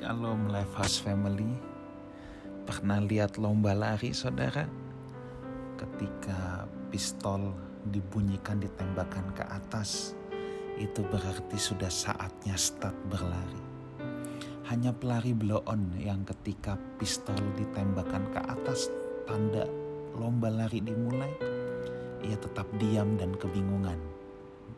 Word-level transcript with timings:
Shalom 0.00 0.48
Life 0.48 0.80
House 0.80 0.96
Family. 1.04 1.60
Pernah 2.64 3.04
lihat 3.04 3.36
lomba 3.36 3.76
lari 3.76 4.16
saudara? 4.16 4.64
Ketika 5.76 6.64
pistol 6.88 7.52
dibunyikan 7.84 8.64
ditembakkan 8.64 9.28
ke 9.36 9.44
atas, 9.44 10.16
itu 10.80 11.04
berarti 11.04 11.60
sudah 11.60 11.92
saatnya 11.92 12.56
start 12.56 12.96
berlari. 13.12 13.60
Hanya 14.72 14.96
pelari 14.96 15.36
blow 15.36 15.60
yang 16.00 16.24
ketika 16.24 16.80
pistol 16.96 17.36
ditembakkan 17.60 18.24
ke 18.32 18.40
atas 18.40 18.88
tanda 19.28 19.68
lomba 20.16 20.48
lari 20.48 20.80
dimulai, 20.80 21.36
ia 22.24 22.40
tetap 22.40 22.64
diam 22.80 23.20
dan 23.20 23.36
kebingungan 23.36 24.00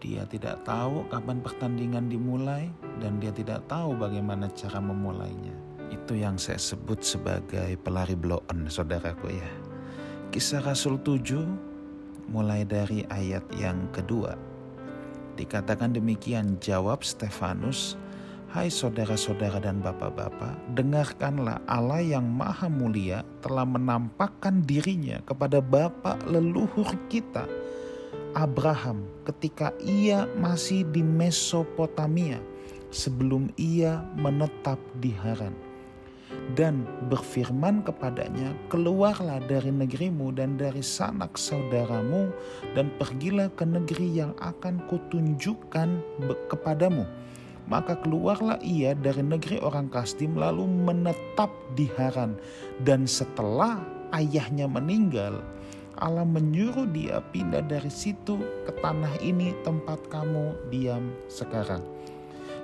dia 0.03 0.27
tidak 0.27 0.67
tahu 0.67 1.07
kapan 1.07 1.39
pertandingan 1.39 2.11
dimulai 2.11 2.67
dan 2.99 3.23
dia 3.23 3.31
tidak 3.31 3.63
tahu 3.71 3.95
bagaimana 3.95 4.51
cara 4.51 4.83
memulainya. 4.83 5.55
Itu 5.95 6.19
yang 6.19 6.35
saya 6.35 6.59
sebut 6.59 7.07
sebagai 7.07 7.79
pelari 7.87 8.19
blow 8.19 8.43
on, 8.51 8.67
saudaraku 8.67 9.31
ya. 9.31 9.51
Kisah 10.35 10.67
Rasul 10.67 10.99
7 10.99 11.47
mulai 12.35 12.67
dari 12.67 13.07
ayat 13.15 13.47
yang 13.55 13.87
kedua. 13.95 14.35
Dikatakan 15.39 15.95
demikian 15.95 16.59
jawab 16.59 17.07
Stefanus, 17.07 17.95
Hai 18.53 18.69
saudara-saudara 18.69 19.65
dan 19.65 19.81
bapak-bapak, 19.81 20.77
dengarkanlah 20.77 21.57
Allah 21.65 22.05
yang 22.05 22.29
maha 22.29 22.69
mulia 22.69 23.25
telah 23.41 23.65
menampakkan 23.65 24.61
dirinya 24.69 25.25
kepada 25.25 25.65
bapak 25.65 26.21
leluhur 26.29 26.85
kita, 27.09 27.49
Abraham 28.33 29.05
ketika 29.29 29.73
ia 29.83 30.29
masih 30.41 30.85
di 30.89 31.05
Mesopotamia 31.05 32.41
sebelum 32.93 33.53
ia 33.57 34.05
menetap 34.17 34.81
di 35.01 35.13
Haran 35.13 35.53
dan 36.53 36.85
berfirman 37.09 37.85
kepadanya, 37.85 38.53
"Keluarlah 38.69 39.41
dari 39.45 39.73
negerimu 39.73 40.33
dan 40.37 40.61
dari 40.61 40.85
sanak 40.85 41.37
saudaramu, 41.37 42.29
dan 42.77 42.93
pergilah 43.01 43.49
ke 43.55 43.65
negeri 43.65 44.21
yang 44.25 44.33
akan 44.41 44.85
kutunjukkan 44.89 45.89
kepadamu." 46.49 47.05
Maka 47.71 47.95
keluarlah 48.03 48.59
ia 48.61 48.93
dari 48.93 49.23
negeri 49.23 49.63
orang 49.63 49.87
Kasdim, 49.89 50.35
lalu 50.35 50.67
menetap 50.67 51.49
di 51.79 51.87
Haran, 51.95 52.37
dan 52.83 53.07
setelah 53.07 53.79
ayahnya 54.13 54.67
meninggal, 54.67 55.41
Allah 56.01 56.25
menyuruh 56.25 56.89
dia 56.89 57.21
pindah 57.33 57.65
dari 57.69 57.93
situ 57.93 58.41
ke 58.65 58.73
tanah 58.81 59.13
ini 59.21 59.53
tempat 59.67 60.01
kamu 60.09 60.57
diam 60.73 61.13
sekarang. 61.29 61.85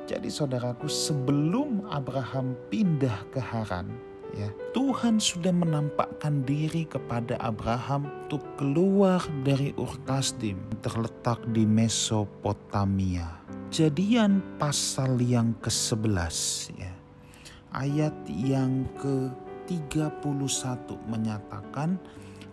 Jadi 0.09 0.33
saudaraku 0.33 0.89
sebelum 0.89 1.85
Abraham 1.93 2.57
pindah 2.73 3.29
ke 3.29 3.37
Haran, 3.45 3.93
ya 4.33 4.49
Tuhan 4.73 5.21
sudah 5.21 5.53
menampakkan 5.53 6.49
diri 6.49 6.89
kepada 6.89 7.37
Abraham 7.45 8.09
untuk 8.25 8.41
keluar 8.57 9.21
dari 9.45 9.77
Ur 9.77 9.93
Kasdim 10.09 10.57
terletak 10.81 11.45
di 11.53 11.69
Mesopotamia. 11.69 13.45
Jadian 13.69 14.41
pasal 14.57 15.21
yang 15.21 15.53
ke-11 15.61 16.37
ya. 16.81 16.93
Ayat 17.77 18.17
yang 18.33 18.89
ke-31 18.97 20.89
menyatakan 21.05 22.01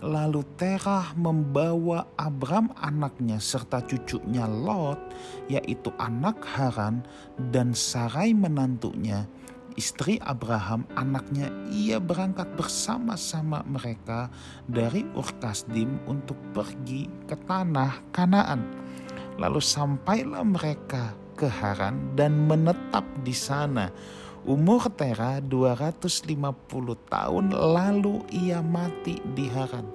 Lalu 0.03 0.43
Terah 0.59 1.15
membawa 1.15 2.03
Abram 2.19 2.67
anaknya 2.75 3.39
serta 3.39 3.79
cucunya 3.79 4.43
Lot, 4.43 4.99
yaitu 5.47 5.93
anak 5.95 6.43
Haran, 6.43 7.05
dan 7.53 7.71
Sarai 7.71 8.35
menantunya, 8.35 9.23
istri 9.79 10.19
Abraham 10.19 10.83
anaknya, 10.99 11.47
ia 11.71 11.99
berangkat 11.99 12.47
bersama-sama 12.59 13.63
mereka 13.63 14.27
dari 14.67 15.07
Urkasdim 15.15 15.99
untuk 16.07 16.35
pergi 16.51 17.07
ke 17.27 17.39
tanah 17.47 18.11
Kanaan. 18.11 18.67
Lalu 19.39 19.59
sampailah 19.59 20.43
mereka 20.43 21.15
ke 21.35 21.47
Haran 21.47 22.15
dan 22.15 22.47
menetap 22.47 23.03
di 23.23 23.35
sana 23.35 23.91
Umur 24.45 24.93
Tera 24.93 25.41
250 25.41 26.29
tahun 27.09 27.45
lalu 27.49 28.21
ia 28.29 28.61
mati 28.61 29.17
di 29.33 29.49
Haran. 29.49 29.89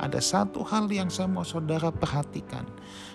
Ada 0.00 0.16
satu 0.16 0.64
hal 0.64 0.88
yang 0.88 1.12
saya 1.12 1.28
mau 1.28 1.44
saudara 1.44 1.92
perhatikan. 1.92 2.64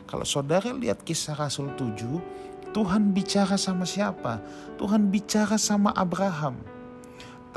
Kalau 0.06 0.22
saudara 0.22 0.70
lihat 0.78 1.02
kisah 1.02 1.34
Rasul 1.34 1.74
7, 1.74 2.78
Tuhan 2.78 3.10
bicara 3.10 3.58
sama 3.58 3.90
siapa? 3.90 4.38
Tuhan 4.78 5.10
bicara 5.10 5.58
sama 5.58 5.90
Abraham. 5.98 6.62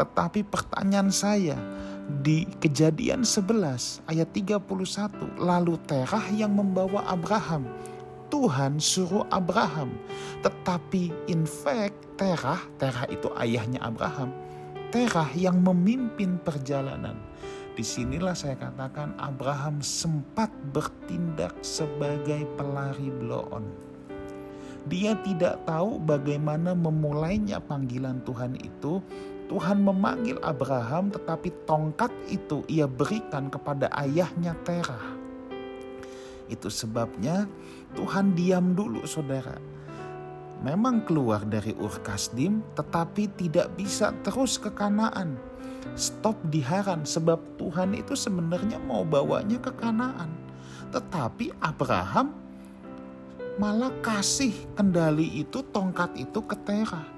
Tetapi 0.00 0.40
pertanyaan 0.48 1.12
saya, 1.12 1.60
di 2.24 2.48
kejadian 2.56 3.28
11 3.28 4.00
ayat 4.08 4.32
31, 4.32 4.64
lalu 5.36 5.76
Terah 5.84 6.24
yang 6.32 6.56
membawa 6.56 7.04
Abraham. 7.04 7.68
Tuhan 8.30 8.78
suruh 8.78 9.26
Abraham. 9.28 9.92
Tetapi 10.40 11.28
in 11.28 11.44
fact 11.44 12.16
Terah, 12.16 12.62
Terah 12.78 13.04
itu 13.10 13.28
ayahnya 13.36 13.82
Abraham. 13.82 14.30
Terah 14.94 15.28
yang 15.34 15.60
memimpin 15.60 16.38
perjalanan. 16.40 17.18
Di 17.74 17.86
sinilah 17.86 18.34
saya 18.34 18.58
katakan 18.58 19.14
Abraham 19.18 19.78
sempat 19.80 20.50
bertindak 20.74 21.54
sebagai 21.62 22.44
pelari 22.58 23.08
blow 23.08 23.46
on. 23.54 23.64
Dia 24.88 25.12
tidak 25.20 25.64
tahu 25.68 26.00
bagaimana 26.00 26.72
memulainya 26.72 27.60
panggilan 27.60 28.24
Tuhan 28.24 28.56
itu. 28.60 29.04
Tuhan 29.50 29.82
memanggil 29.82 30.38
Abraham 30.46 31.10
tetapi 31.10 31.50
tongkat 31.66 32.14
itu 32.30 32.62
ia 32.70 32.86
berikan 32.86 33.50
kepada 33.50 33.90
ayahnya 33.98 34.54
Terah. 34.62 35.19
Itu 36.50 36.66
sebabnya 36.66 37.46
Tuhan 37.94 38.34
diam 38.34 38.74
dulu 38.74 39.06
saudara. 39.06 39.54
Memang 40.60 41.08
keluar 41.08 41.40
dari 41.46 41.72
Ur 41.78 41.94
Kasdim 42.04 42.60
tetapi 42.76 43.32
tidak 43.38 43.72
bisa 43.80 44.12
terus 44.20 44.60
ke 44.60 44.68
Kanaan. 44.68 45.38
Stop 45.96 46.36
di 46.52 46.60
Haran 46.60 47.08
sebab 47.08 47.56
Tuhan 47.56 47.96
itu 47.96 48.12
sebenarnya 48.12 48.76
mau 48.84 49.00
bawanya 49.06 49.56
ke 49.56 49.72
Kanaan. 49.72 50.28
Tetapi 50.92 51.56
Abraham 51.64 52.36
malah 53.56 53.94
kasih 54.04 54.52
kendali 54.76 55.40
itu 55.40 55.64
tongkat 55.72 56.12
itu 56.20 56.44
ke 56.44 56.58
Terah. 56.60 57.08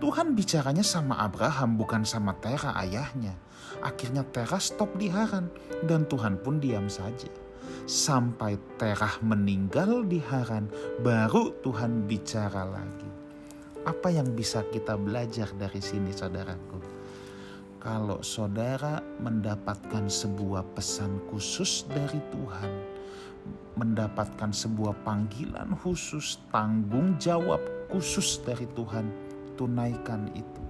Tuhan 0.00 0.32
bicaranya 0.32 0.86
sama 0.86 1.20
Abraham 1.20 1.76
bukan 1.76 2.08
sama 2.08 2.32
Terah 2.40 2.72
ayahnya. 2.80 3.36
Akhirnya 3.84 4.24
Terah 4.24 4.62
stop 4.62 4.96
di 4.96 5.12
Haran 5.12 5.52
dan 5.84 6.08
Tuhan 6.08 6.40
pun 6.40 6.56
diam 6.56 6.88
saja 6.88 7.28
sampai 7.86 8.58
Terah 8.76 9.22
meninggal 9.22 10.02
di 10.04 10.18
Haran, 10.18 10.66
baru 11.00 11.54
Tuhan 11.62 12.10
bicara 12.10 12.66
lagi. 12.66 13.10
Apa 13.86 14.10
yang 14.10 14.34
bisa 14.34 14.66
kita 14.74 14.98
belajar 14.98 15.46
dari 15.54 15.78
sini, 15.78 16.10
saudaraku? 16.10 16.82
Kalau 17.78 18.18
saudara 18.26 18.98
mendapatkan 19.22 20.10
sebuah 20.10 20.66
pesan 20.74 21.22
khusus 21.30 21.86
dari 21.86 22.18
Tuhan, 22.34 22.72
mendapatkan 23.78 24.50
sebuah 24.50 25.06
panggilan 25.06 25.70
khusus, 25.78 26.42
tanggung 26.50 27.14
jawab 27.22 27.62
khusus 27.86 28.42
dari 28.42 28.66
Tuhan, 28.74 29.06
tunaikan 29.54 30.26
itu. 30.34 30.62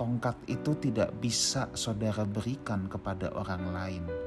Tongkat 0.00 0.48
itu 0.48 0.72
tidak 0.80 1.12
bisa 1.20 1.68
saudara 1.76 2.24
berikan 2.24 2.88
kepada 2.88 3.28
orang 3.36 3.68
lain 3.76 4.19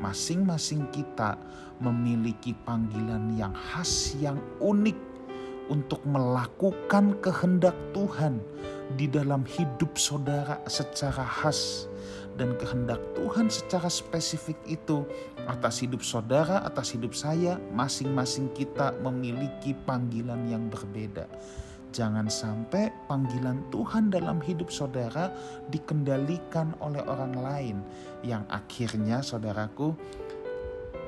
Masing-masing 0.00 0.88
kita 0.92 1.36
memiliki 1.80 2.56
panggilan 2.64 3.36
yang 3.36 3.52
khas, 3.52 4.16
yang 4.20 4.36
unik 4.60 4.96
untuk 5.70 6.02
melakukan 6.04 7.14
kehendak 7.22 7.76
Tuhan 7.94 8.42
di 8.98 9.06
dalam 9.06 9.46
hidup 9.46 9.94
saudara 9.94 10.58
secara 10.66 11.22
khas 11.22 11.86
dan 12.34 12.58
kehendak 12.58 12.98
Tuhan 13.14 13.52
secara 13.52 13.86
spesifik 13.86 14.58
itu 14.66 15.06
atas 15.46 15.84
hidup 15.84 16.02
saudara, 16.02 16.64
atas 16.66 16.96
hidup 16.96 17.14
saya, 17.14 17.60
masing-masing 17.70 18.50
kita 18.56 18.96
memiliki 19.04 19.76
panggilan 19.86 20.48
yang 20.48 20.66
berbeda. 20.72 21.28
Jangan 21.90 22.30
sampai 22.30 22.94
panggilan 23.10 23.66
Tuhan 23.74 24.14
dalam 24.14 24.38
hidup 24.38 24.70
saudara 24.70 25.34
dikendalikan 25.74 26.78
oleh 26.78 27.02
orang 27.02 27.34
lain, 27.34 27.76
yang 28.22 28.46
akhirnya, 28.46 29.18
saudaraku, 29.26 29.98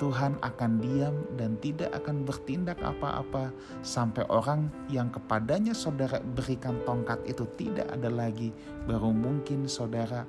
Tuhan 0.03 0.35
akan 0.43 0.83
diam 0.83 1.15
dan 1.39 1.55
tidak 1.63 1.95
akan 1.95 2.27
bertindak 2.27 2.83
apa-apa 2.83 3.55
sampai 3.87 4.27
orang 4.27 4.67
yang 4.91 5.07
kepadanya 5.15 5.71
saudara 5.71 6.19
berikan 6.19 6.75
tongkat 6.83 7.23
itu 7.31 7.47
tidak 7.55 7.87
ada 7.87 8.11
lagi, 8.11 8.51
baru 8.91 9.15
mungkin 9.15 9.71
saudara 9.71 10.27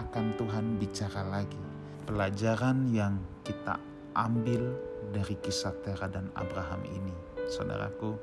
akan 0.00 0.32
Tuhan 0.40 0.80
bicara 0.80 1.20
lagi. 1.28 1.60
Pelajaran 2.08 2.88
yang 2.88 3.20
kita 3.44 3.76
ambil 4.16 4.72
dari 5.12 5.36
kisah 5.44 5.76
Tera 5.84 6.08
dan 6.08 6.32
Abraham 6.32 6.80
ini, 6.88 7.12
saudaraku, 7.44 8.16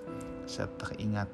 saya 0.50 0.66
teringat 0.82 1.30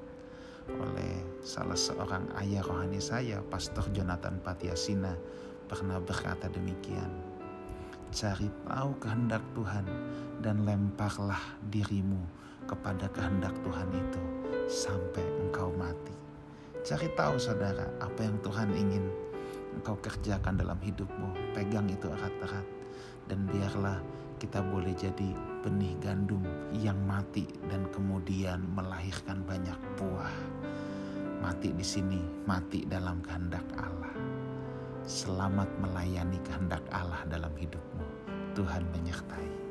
oleh 0.75 1.23
salah 1.39 1.79
seorang 1.79 2.27
ayah 2.43 2.63
rohani 2.63 2.99
saya, 2.99 3.39
Pastor 3.47 3.87
Jonathan 3.95 4.39
Patiasina, 4.43 5.15
pernah 5.67 5.99
berkata 5.99 6.51
demikian. 6.51 7.07
Cari 8.11 8.47
tahu 8.67 8.91
kehendak 9.03 9.43
Tuhan 9.51 9.85
dan 10.39 10.63
lemparlah 10.63 11.59
dirimu 11.67 12.19
kepada 12.67 13.07
kehendak 13.11 13.55
Tuhan 13.63 13.89
itu 13.95 14.21
sampai 14.67 15.23
engkau 15.43 15.71
mati. 15.75 16.15
Cari 16.83 17.11
tahu 17.15 17.35
saudara 17.35 17.87
apa 17.99 18.23
yang 18.23 18.39
Tuhan 18.39 18.71
ingin 18.71 19.03
engkau 19.75 19.99
kerjakan 19.99 20.55
dalam 20.55 20.79
hidupmu. 20.79 21.55
Pegang 21.55 21.87
itu 21.91 22.07
erat-erat 22.07 22.67
dan 23.27 23.43
biarlah 23.47 23.99
kita 24.37 24.61
boleh 24.61 24.93
jadi 24.93 25.33
benih 25.65 25.97
gandum 25.97 26.45
yang 26.77 26.97
mati 27.09 27.49
dan 27.73 27.89
kemudian 27.89 28.61
melahirkan 28.77 29.41
banyak 29.41 29.77
buah. 29.97 30.33
Mati 31.41 31.73
di 31.73 31.85
sini, 31.85 32.21
mati 32.45 32.85
dalam 32.85 33.17
kehendak 33.25 33.65
Allah. 33.77 34.13
Selamat 35.05 35.69
melayani 35.81 36.37
kehendak 36.45 36.85
Allah 36.93 37.25
dalam 37.25 37.53
hidupmu. 37.57 38.05
Tuhan 38.53 38.85
menyertai. 38.93 39.66